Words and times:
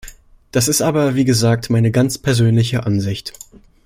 Das 0.51 0.67
ist 0.67 0.81
aber, 0.81 1.13
wie 1.13 1.25
gesagt, 1.25 1.69
meine 1.69 1.91
ganz 1.91 2.17
persönliche 2.17 2.87
Ansicht. 2.87 3.33